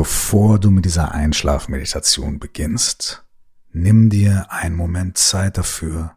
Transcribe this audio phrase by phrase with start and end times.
[0.00, 3.22] Bevor du mit dieser Einschlafmeditation beginnst,
[3.70, 6.16] nimm dir einen Moment Zeit dafür,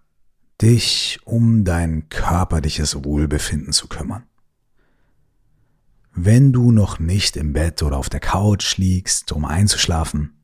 [0.62, 4.24] dich um dein körperliches Wohlbefinden zu kümmern.
[6.14, 10.42] Wenn du noch nicht im Bett oder auf der Couch liegst, um einzuschlafen,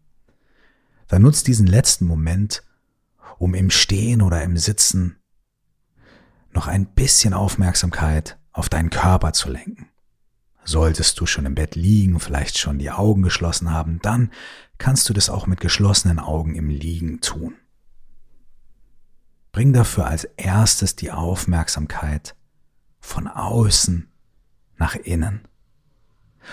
[1.08, 2.64] dann nutz diesen letzten Moment,
[3.38, 5.16] um im Stehen oder im Sitzen
[6.52, 9.89] noch ein bisschen Aufmerksamkeit auf deinen Körper zu lenken.
[10.64, 14.32] Solltest du schon im Bett liegen, vielleicht schon die Augen geschlossen haben, dann
[14.78, 17.56] kannst du das auch mit geschlossenen Augen im Liegen tun.
[19.52, 22.36] Bring dafür als erstes die Aufmerksamkeit
[23.00, 24.12] von außen
[24.78, 25.48] nach innen.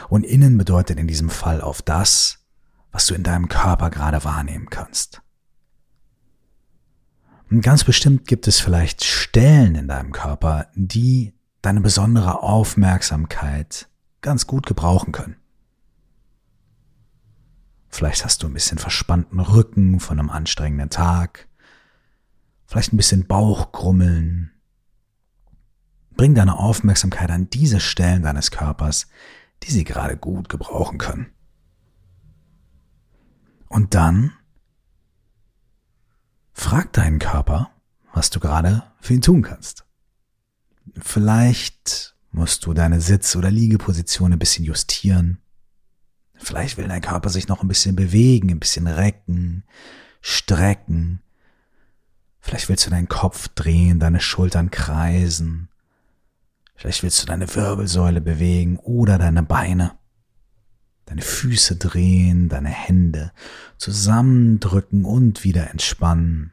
[0.08, 2.46] Und innen bedeutet in diesem Fall auf das,
[2.90, 5.22] was du in deinem Körper gerade wahrnehmen kannst.
[7.50, 13.88] Und ganz bestimmt gibt es vielleicht Stellen in deinem Körper, die deine besondere Aufmerksamkeit
[14.26, 15.36] ganz gut gebrauchen können.
[17.88, 21.46] Vielleicht hast du ein bisschen verspannten Rücken von einem anstrengenden Tag,
[22.66, 24.50] vielleicht ein bisschen Bauchgrummeln.
[26.16, 29.06] Bring deine Aufmerksamkeit an diese Stellen deines Körpers,
[29.62, 31.32] die sie gerade gut gebrauchen können.
[33.68, 34.32] Und dann
[36.52, 37.70] frag deinen Körper,
[38.12, 39.86] was du gerade für ihn tun kannst.
[41.00, 45.38] Vielleicht musst du deine Sitz- oder Liegeposition ein bisschen justieren.
[46.34, 49.64] Vielleicht will dein Körper sich noch ein bisschen bewegen, ein bisschen recken,
[50.20, 51.22] strecken.
[52.40, 55.70] Vielleicht willst du deinen Kopf drehen, deine Schultern kreisen.
[56.74, 59.96] Vielleicht willst du deine Wirbelsäule bewegen oder deine Beine.
[61.06, 63.32] Deine Füße drehen, deine Hände
[63.78, 66.52] zusammendrücken und wieder entspannen.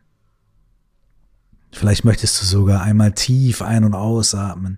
[1.74, 4.78] Vielleicht möchtest du sogar einmal tief ein- und ausatmen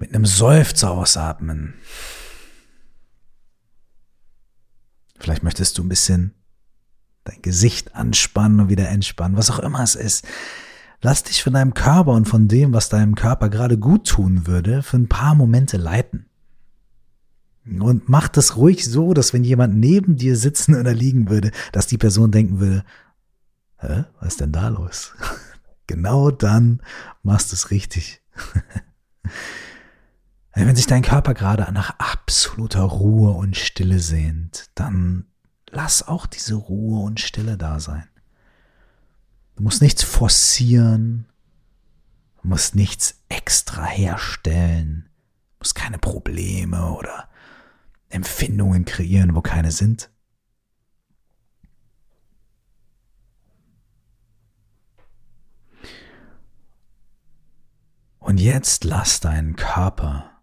[0.00, 1.74] mit einem Seufzer ausatmen.
[5.18, 6.34] Vielleicht möchtest du ein bisschen
[7.24, 10.26] dein Gesicht anspannen und wieder entspannen, was auch immer es ist.
[11.00, 14.82] Lass dich von deinem Körper und von dem, was deinem Körper gerade gut tun würde,
[14.82, 16.26] für ein paar Momente leiten.
[17.64, 21.86] Und mach das ruhig so, dass wenn jemand neben dir sitzen oder liegen würde, dass
[21.86, 22.84] die Person denken würde,
[23.80, 25.12] Hä, was ist denn da los?
[25.86, 26.82] genau dann
[27.22, 28.22] machst du es richtig.
[30.66, 35.24] Wenn sich dein Körper gerade nach absoluter Ruhe und Stille sehnt, dann
[35.70, 38.06] lass auch diese Ruhe und Stille da sein.
[39.56, 41.26] Du musst nichts forcieren,
[42.42, 45.08] du musst nichts extra herstellen,
[45.52, 47.28] du musst keine Probleme oder
[48.08, 50.10] Empfindungen kreieren, wo keine sind.
[58.18, 60.37] Und jetzt lass deinen Körper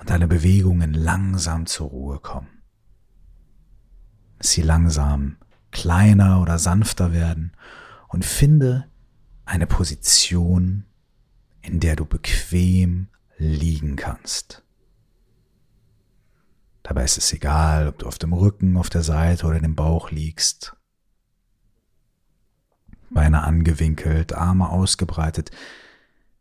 [0.00, 2.62] und deine Bewegungen langsam zur Ruhe kommen.
[4.40, 5.36] Sie langsam
[5.70, 7.52] kleiner oder sanfter werden
[8.08, 8.88] und finde
[9.44, 10.86] eine Position,
[11.60, 14.64] in der du bequem liegen kannst.
[16.82, 20.10] Dabei ist es egal, ob du auf dem Rücken, auf der Seite oder dem Bauch
[20.10, 20.74] liegst.
[23.10, 25.50] Beine angewinkelt, Arme ausgebreitet.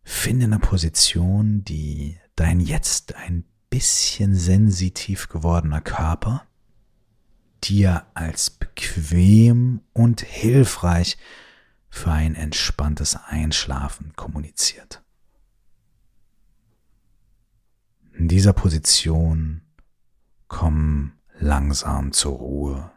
[0.03, 6.45] Finde eine Position, die dein jetzt ein bisschen sensitiv gewordener Körper
[7.65, 11.17] dir als bequem und hilfreich
[11.89, 15.03] für ein entspanntes Einschlafen kommuniziert.
[18.13, 19.61] In dieser Position
[20.47, 22.91] komm langsam zur Ruhe.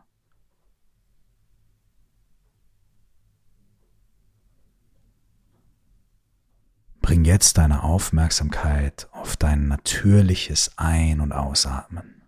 [7.22, 12.20] Bring jetzt deine Aufmerksamkeit auf dein natürliches Ein- und Ausatmen.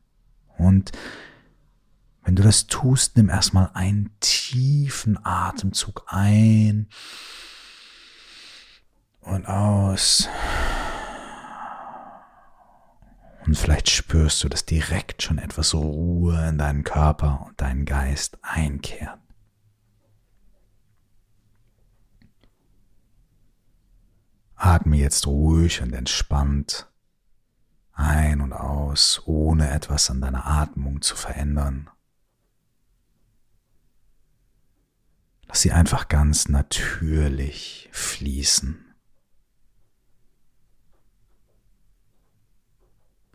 [0.57, 0.93] Und
[2.23, 6.87] wenn du das tust, nimm erstmal einen tiefen Atemzug ein
[9.23, 10.29] und aus.
[13.47, 18.39] Und vielleicht spürst du, dass direkt schon etwas Ruhe in deinen Körper und deinen Geist
[18.43, 19.19] einkehrt.
[24.65, 26.91] Atme jetzt ruhig und entspannt
[27.93, 31.91] ein und aus, ohne etwas an deiner Atmung zu verändern.
[35.47, 38.95] Lass sie einfach ganz natürlich fließen.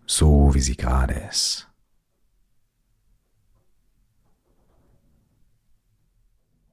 [0.07, 1.69] So wie sie gerade ist.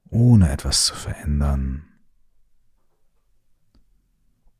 [0.09, 1.86] Ohne etwas zu verändern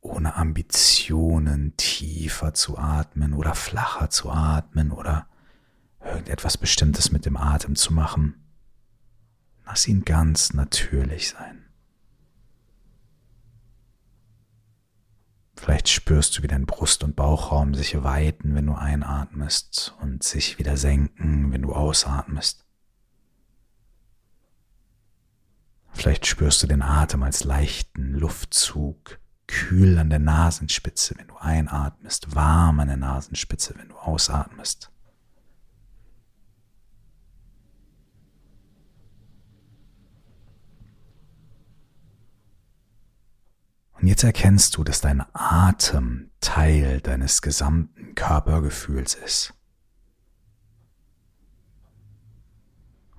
[0.07, 5.27] ohne Ambitionen tiefer zu atmen oder flacher zu atmen oder
[6.03, 8.35] irgendetwas Bestimmtes mit dem Atem zu machen.
[9.65, 11.65] Lass ihn ganz natürlich sein.
[15.57, 20.59] Vielleicht spürst du, wie dein Brust- und Bauchraum sich weiten, wenn du einatmest und sich
[20.59, 22.63] wieder senken, wenn du ausatmest.
[25.91, 32.35] Vielleicht spürst du den Atem als leichten Luftzug, kühl an der Nasenspitze, wenn du einatmest,
[32.35, 34.91] warm an der Nasenspitze, wenn du ausatmest.
[43.99, 49.56] Und jetzt erkennst du, dass dein Atem Teil deines gesamten Körpergefühls ist.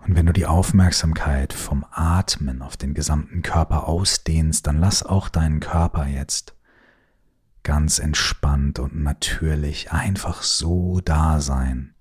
[0.08, 5.28] Und wenn du die Aufmerksamkeit vom Atmen auf den gesamten Körper ausdehnst, dann lass auch
[5.28, 6.56] deinen Körper jetzt
[7.62, 11.94] ganz entspannt und natürlich einfach so da sein,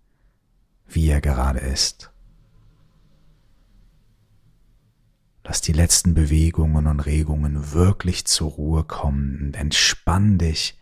[0.88, 2.10] wie er gerade ist.
[5.44, 10.80] Lass die letzten Bewegungen und Regungen wirklich zur Ruhe kommen und entspann dich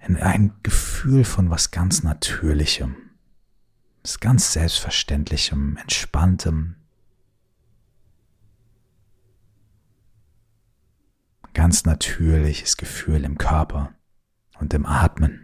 [0.00, 2.96] in ein Gefühl von was ganz Natürlichem,
[4.04, 6.76] was ganz Selbstverständlichem, Entspanntem,
[11.54, 13.94] ganz natürliches Gefühl im Körper
[14.60, 15.40] und im Atmen.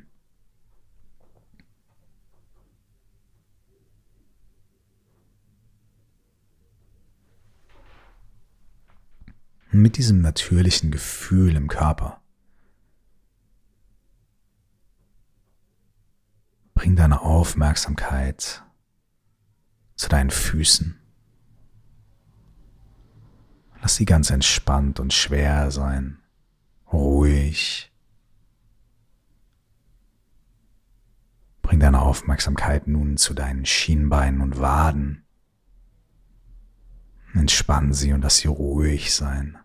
[9.73, 12.20] mit diesem natürlichen Gefühl im Körper.
[16.81, 18.65] Bring deine Aufmerksamkeit
[19.97, 20.99] zu deinen Füßen.
[23.83, 26.23] Lass sie ganz entspannt und schwer sein,
[26.91, 27.93] ruhig.
[31.61, 35.27] Bring deine Aufmerksamkeit nun zu deinen Schienbeinen und Waden.
[37.35, 39.59] Entspann sie und lass sie ruhig sein.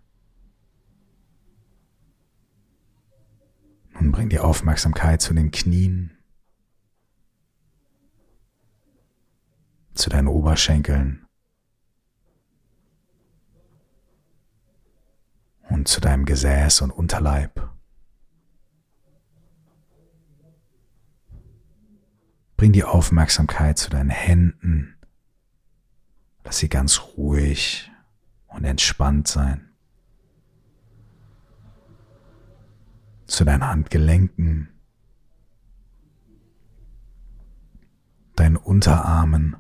[3.94, 6.15] Nun bring die Aufmerksamkeit zu den Knien,
[9.96, 11.26] zu deinen Oberschenkeln
[15.70, 17.70] und zu deinem Gesäß und Unterleib.
[22.58, 24.96] Bring die Aufmerksamkeit zu deinen Händen,
[26.46, 27.92] Lass sie ganz ruhig
[28.48, 29.72] und entspannt sein.
[33.26, 34.70] Zu deinen Handgelenken,
[38.36, 39.56] deinen Unterarmen.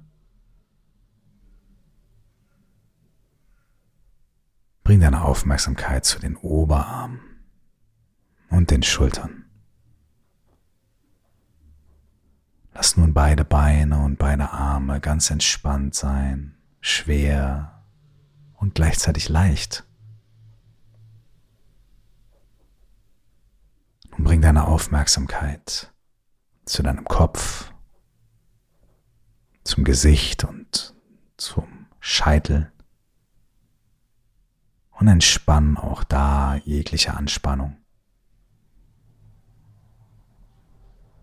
[4.86, 7.20] Bring deine Aufmerksamkeit zu den Oberarmen
[8.52, 9.46] und den Schultern.
[12.72, 17.84] Lass nun beide Beine und beide Arme ganz entspannt sein schwer
[18.54, 19.86] und gleichzeitig leicht.
[24.12, 25.92] Nun bring deine Aufmerksamkeit
[26.66, 27.74] zu deinem Kopf,
[29.64, 30.94] zum Gesicht und
[31.38, 32.72] zum Scheitel
[35.00, 37.78] und entspann auch da jegliche Anspannung.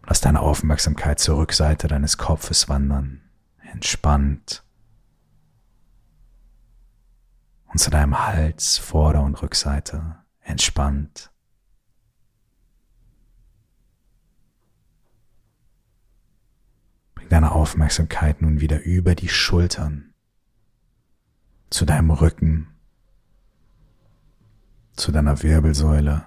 [0.06, 3.22] Lass deine Aufmerksamkeit zur Rückseite deines Kopfes wandern,
[3.72, 4.64] entspannt
[7.66, 11.30] und zu deinem Hals, Vorder- und Rückseite entspannt.
[17.14, 20.12] Bring deine Aufmerksamkeit nun wieder über die Schultern
[21.70, 22.71] zu deinem Rücken,
[24.94, 26.26] zu deiner Wirbelsäule,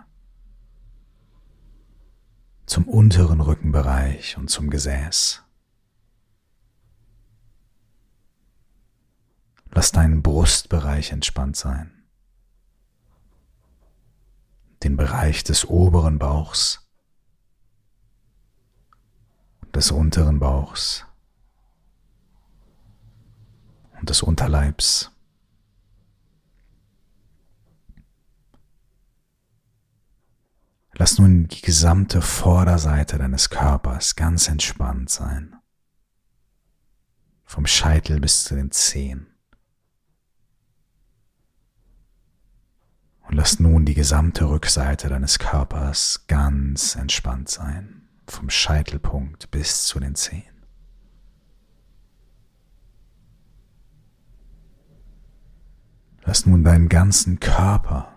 [2.65, 5.43] zum unteren Rückenbereich und zum Gesäß.
[9.71, 11.91] Lass deinen Brustbereich entspannt sein.
[14.83, 16.87] Den Bereich des oberen Bauchs,
[19.73, 21.05] des unteren Bauchs
[23.99, 25.14] und des Unterleibs.
[30.97, 35.57] Lass nun die gesamte Vorderseite deines Körpers ganz entspannt sein.
[37.43, 39.27] Vom Scheitel bis zu den Zehen.
[43.27, 49.99] Und lass nun die gesamte Rückseite deines Körpers ganz entspannt sein, vom Scheitelpunkt bis zu
[49.99, 50.43] den Zehen.
[56.23, 58.14] Lass nun deinen ganzen Körper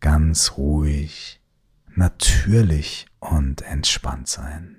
[0.00, 1.40] ganz ruhig,
[1.86, 4.76] natürlich und entspannt sein.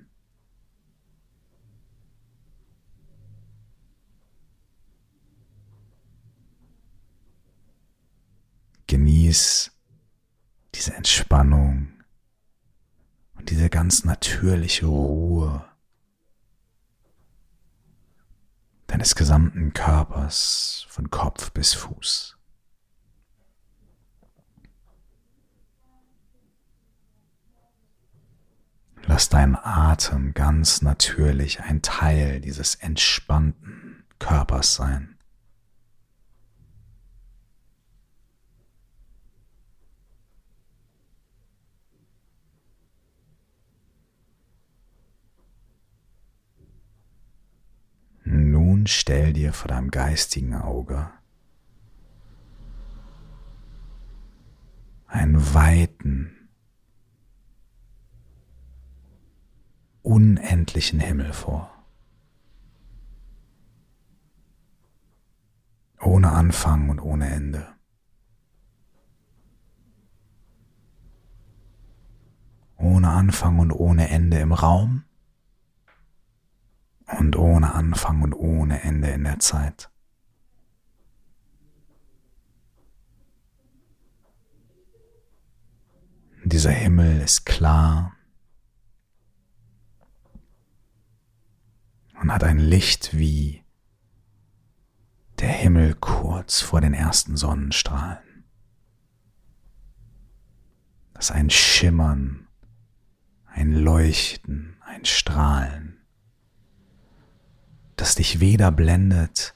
[8.88, 9.72] Genieß
[10.76, 12.04] diese Entspannung
[13.36, 15.66] und diese ganz natürliche Ruhe
[18.88, 22.38] deines gesamten Körpers von Kopf bis Fuß.
[29.22, 35.16] Lass deinen Atem ganz natürlich ein Teil dieses entspannten Körpers sein.
[48.24, 51.12] Nun stell dir vor deinem geistigen Auge
[55.06, 56.41] einen weiten,
[60.22, 61.68] unendlichen Himmel vor.
[66.00, 67.68] Ohne Anfang und ohne Ende.
[72.78, 75.04] Ohne Anfang und ohne Ende im Raum
[77.20, 79.92] und ohne Anfang und ohne Ende in der Zeit.
[86.44, 88.16] Dieser Himmel ist klar
[92.22, 93.64] und hat ein Licht wie
[95.40, 98.46] der Himmel kurz vor den ersten Sonnenstrahlen.
[101.14, 102.48] Das ein Schimmern,
[103.46, 106.02] ein Leuchten, ein Strahlen
[108.02, 109.54] das dich weder blendet,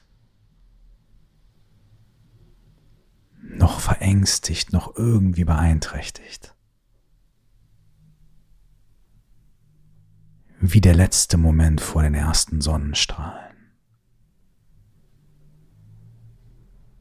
[3.42, 6.55] noch verängstigt, noch irgendwie beeinträchtigt.
[10.58, 13.56] Wie der letzte Moment vor den ersten Sonnenstrahlen.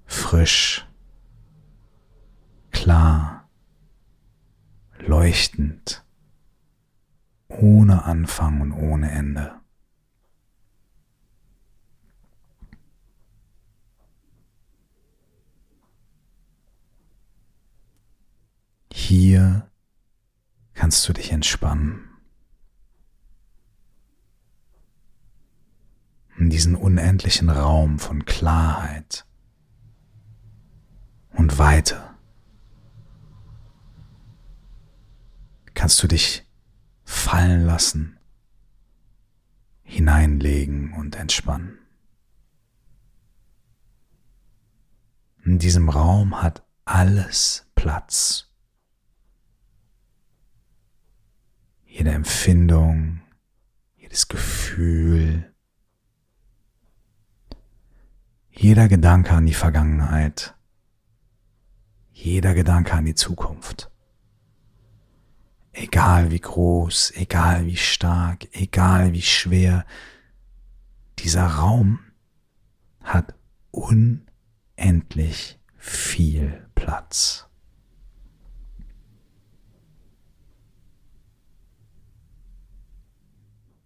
[0.05, 0.85] Frisch,
[2.71, 3.49] klar,
[4.99, 6.05] leuchtend,
[7.47, 9.55] ohne Anfang und ohne Ende.
[18.91, 19.69] Hier
[20.73, 22.14] kannst du dich entspannen.
[26.37, 29.25] In diesen unendlichen Raum von Klarheit
[31.31, 32.15] und Weite
[35.73, 36.45] kannst du dich
[37.03, 38.17] fallen lassen,
[39.83, 41.79] hineinlegen und entspannen.
[45.43, 48.45] In diesem Raum hat alles Platz.
[51.95, 53.21] jede Empfindung,
[53.95, 55.54] jedes Gefühl,
[58.57, 60.55] jeder Gedanke an die Vergangenheit,
[62.11, 63.91] jeder Gedanke an die Zukunft.
[65.71, 69.85] Egal wie groß, egal wie stark, egal wie schwer,
[71.19, 71.99] dieser Raum
[73.03, 73.35] hat
[73.71, 77.45] unendlich viel Platz.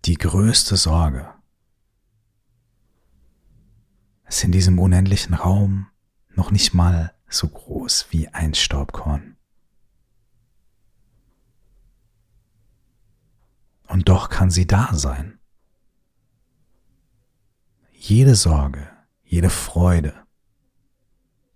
[0.10, 1.28] die größte Sorge
[4.44, 5.88] in diesem unendlichen Raum
[6.36, 9.38] noch nicht mal so groß wie ein Staubkorn.
[13.88, 15.40] Und doch kann sie da sein.
[17.92, 18.90] Jede Sorge,
[19.24, 20.14] jede Freude,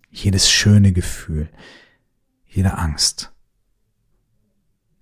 [0.09, 1.49] jedes schöne Gefühl,
[2.45, 3.33] jede Angst,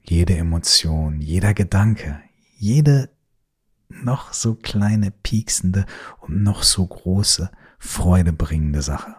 [0.02, 2.22] jede Emotion, jeder Gedanke,
[2.58, 3.10] jede
[3.90, 5.86] noch so kleine, pieksende
[6.20, 9.16] und noch so große, freudebringende Sache.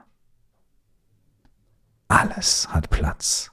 [2.06, 3.50] Alles hat Platz,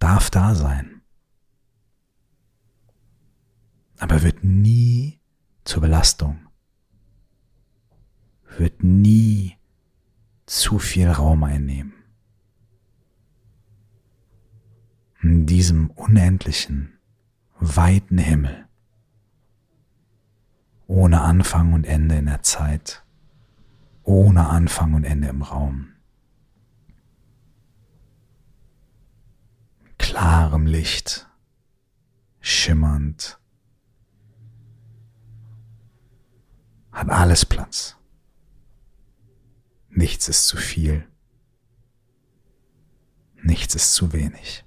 [0.00, 1.02] darf da sein,
[4.00, 5.20] aber wird nie
[5.64, 6.48] zur Belastung,
[8.56, 9.56] wird nie
[10.46, 11.94] zu viel Raum einnehmen.
[15.22, 16.98] In diesem unendlichen,
[17.60, 18.66] weiten Himmel.
[20.88, 23.04] Ohne Anfang und Ende in der Zeit,
[24.08, 25.92] ohne Anfang und Ende im Raum.
[29.98, 31.28] Klarem Licht,
[32.40, 33.38] schimmernd,
[36.90, 37.96] hat alles Platz.
[39.90, 41.06] Nichts ist zu viel.
[43.42, 44.64] Nichts ist zu wenig.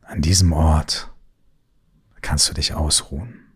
[0.00, 1.13] An diesem Ort
[2.24, 3.52] kannst du dich ausruhen.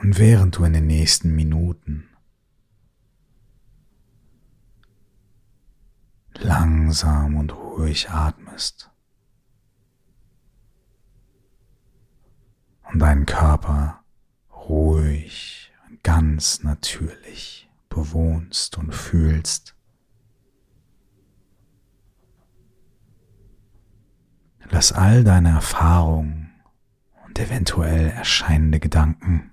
[0.00, 2.08] Und während du in den nächsten Minuten
[6.34, 8.90] langsam und ruhig atmest
[12.92, 14.04] und deinen Körper
[14.50, 17.61] ruhig und ganz natürlich
[17.94, 19.76] bewohnst und fühlst,
[24.70, 26.50] lass all deine Erfahrungen
[27.26, 29.52] und eventuell erscheinende Gedanken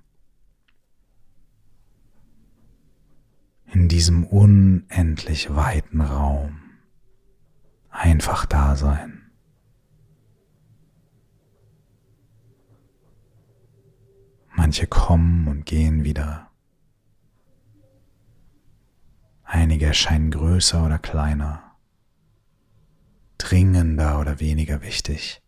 [3.66, 6.60] in diesem unendlich weiten Raum
[7.90, 9.30] einfach da sein.
[14.56, 16.49] Manche kommen und gehen wieder.
[19.52, 21.76] Einige erscheinen größer oder kleiner,
[23.36, 25.42] dringender oder weniger wichtig.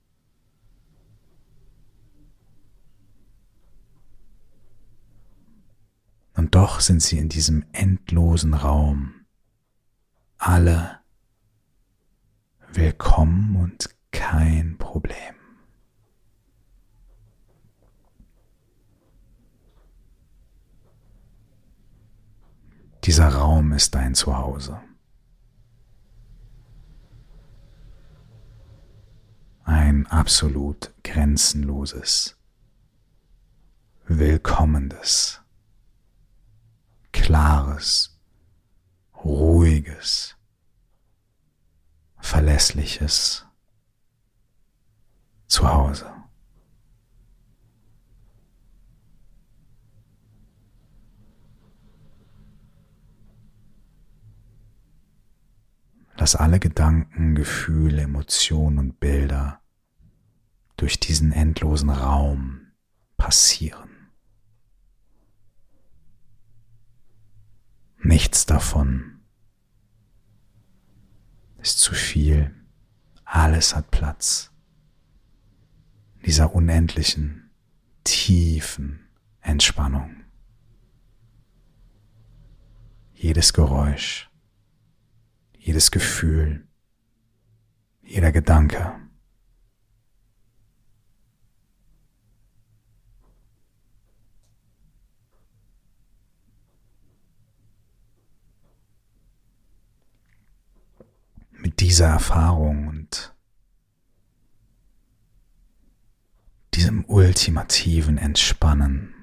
[6.35, 9.25] Und doch sind sie in diesem endlosen Raum
[10.37, 10.99] alle
[12.73, 15.41] willkommen und kein Problem.
[23.04, 24.80] Dieser Raum ist dein Zuhause.
[29.64, 32.37] Ein absolut grenzenloses,
[34.06, 35.42] willkommendes
[37.12, 38.18] klares,
[39.25, 40.37] ruhiges,
[42.18, 43.47] verlässliches
[45.47, 46.21] Zuhause.
[56.22, 59.61] Lass alle Gedanken, Gefühle, Emotionen und Bilder
[60.76, 62.61] durch diesen endlosen Raum
[63.16, 63.90] passieren.
[68.04, 69.22] Nichts davon
[71.58, 72.54] ist zu viel.
[73.24, 74.52] Alles hat Platz.
[76.24, 77.50] Dieser unendlichen,
[78.04, 79.08] tiefen
[79.40, 80.22] Entspannung.
[83.12, 84.32] Jedes Geräusch,
[85.62, 86.66] jedes Gefühl,
[88.03, 89.01] jeder Gedanke
[101.53, 103.33] mit dieser Erfahrung und
[106.75, 109.21] diesem ultimativen Entspannen.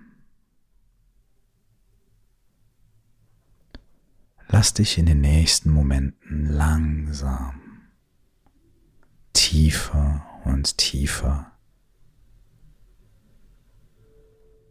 [4.51, 7.61] Lass dich in den nächsten Momenten langsam
[9.31, 11.51] tiefer und tiefer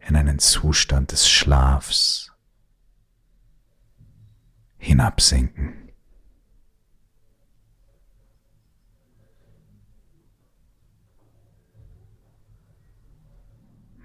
[0.05, 2.33] in einen Zustand des Schlafs
[4.77, 5.75] hinabsinken.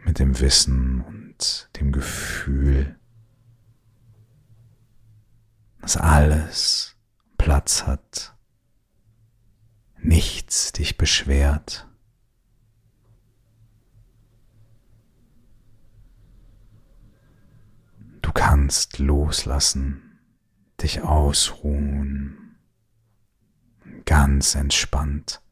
[0.04, 2.98] mit dem Wissen und dem Gefühl,
[5.84, 6.96] dass alles
[7.36, 8.34] Platz hat,
[9.98, 11.86] nichts dich beschwert.
[18.22, 20.18] Du kannst loslassen,
[20.80, 22.56] dich ausruhen,
[24.06, 25.42] ganz entspannt,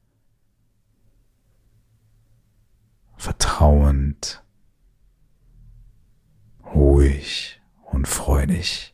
[3.19, 4.43] vertrauend
[6.65, 8.92] ruhig und freudig.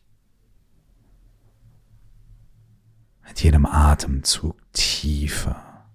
[3.29, 5.85] Mit jedem Atemzug tiefer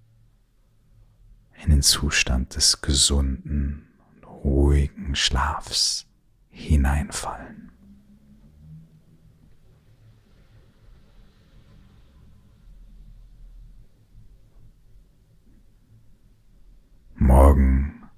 [1.64, 6.07] in den Zustand des gesunden und ruhigen Schlafs
[6.49, 7.73] hineinfallen.
[17.16, 18.09] Morgen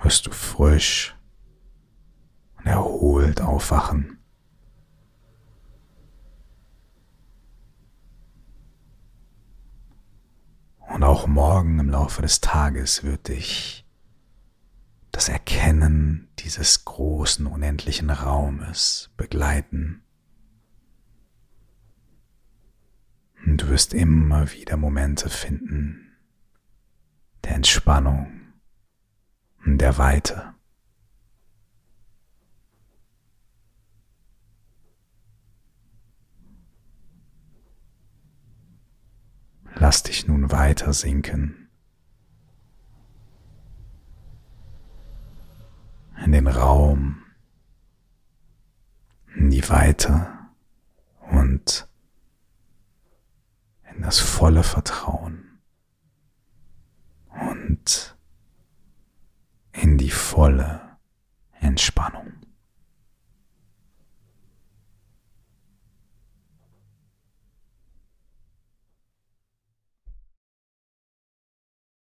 [0.00, 1.16] wirst du frisch
[2.64, 4.18] erholt aufwachen.
[10.94, 13.86] Und auch morgen im Laufe des Tages wird dich
[15.12, 20.02] das Erkennen dieses großen, unendlichen Raumes begleiten.
[23.46, 26.16] Und du wirst immer wieder Momente finden
[27.44, 28.52] der Entspannung,
[29.64, 30.53] der Weite.
[39.86, 41.68] Lass dich nun weiter sinken.
[46.24, 47.22] In den Raum,
[49.36, 50.26] in die Weite
[51.30, 51.86] und
[53.94, 55.60] in das volle Vertrauen
[57.28, 58.16] und
[59.72, 60.96] in die volle